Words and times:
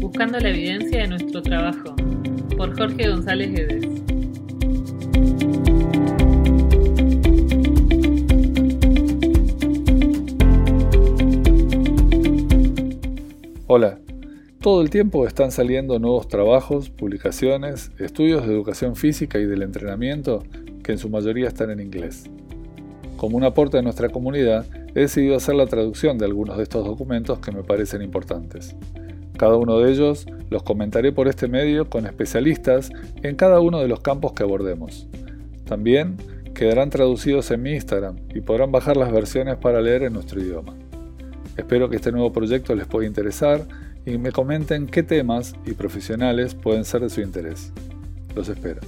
Buscando 0.00 0.38
la 0.40 0.48
evidencia 0.48 1.02
de 1.02 1.06
nuestro 1.06 1.42
trabajo, 1.42 1.94
por 2.56 2.74
Jorge 2.78 3.10
González 3.10 3.52
Guedes. 3.52 3.86
Hola, 13.66 13.98
todo 14.62 14.80
el 14.80 14.88
tiempo 14.88 15.26
están 15.26 15.52
saliendo 15.52 15.98
nuevos 15.98 16.26
trabajos, 16.28 16.88
publicaciones, 16.88 17.90
estudios 17.98 18.46
de 18.46 18.54
educación 18.54 18.96
física 18.96 19.38
y 19.40 19.44
del 19.44 19.60
entrenamiento 19.60 20.42
que 20.82 20.92
en 20.92 20.98
su 20.98 21.10
mayoría 21.10 21.48
están 21.48 21.70
en 21.70 21.80
inglés. 21.80 22.30
Como 23.18 23.36
un 23.36 23.44
aporte 23.44 23.76
a 23.76 23.82
nuestra 23.82 24.08
comunidad, 24.08 24.64
he 24.94 25.00
decidido 25.00 25.36
hacer 25.36 25.54
la 25.54 25.66
traducción 25.66 26.18
de 26.18 26.26
algunos 26.26 26.56
de 26.56 26.62
estos 26.64 26.84
documentos 26.84 27.38
que 27.38 27.52
me 27.52 27.62
parecen 27.62 28.02
importantes. 28.02 28.76
Cada 29.36 29.56
uno 29.56 29.78
de 29.78 29.90
ellos 29.90 30.26
los 30.50 30.62
comentaré 30.62 31.12
por 31.12 31.28
este 31.28 31.48
medio 31.48 31.88
con 31.88 32.06
especialistas 32.06 32.90
en 33.22 33.36
cada 33.36 33.60
uno 33.60 33.80
de 33.80 33.88
los 33.88 34.00
campos 34.00 34.32
que 34.32 34.42
abordemos. 34.42 35.08
También 35.64 36.16
quedarán 36.54 36.90
traducidos 36.90 37.50
en 37.50 37.62
mi 37.62 37.72
Instagram 37.72 38.16
y 38.34 38.40
podrán 38.40 38.72
bajar 38.72 38.96
las 38.96 39.10
versiones 39.10 39.56
para 39.56 39.80
leer 39.80 40.02
en 40.02 40.12
nuestro 40.12 40.40
idioma. 40.40 40.74
Espero 41.56 41.88
que 41.88 41.96
este 41.96 42.12
nuevo 42.12 42.32
proyecto 42.32 42.74
les 42.74 42.86
pueda 42.86 43.06
interesar 43.06 43.66
y 44.04 44.18
me 44.18 44.32
comenten 44.32 44.86
qué 44.86 45.02
temas 45.02 45.54
y 45.66 45.72
profesionales 45.72 46.54
pueden 46.54 46.84
ser 46.84 47.02
de 47.02 47.10
su 47.10 47.20
interés. 47.20 47.72
Los 48.34 48.48
espero. 48.48 48.80